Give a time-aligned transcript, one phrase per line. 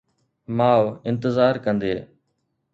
[0.57, 1.93] ماءُ انتظار ڪندي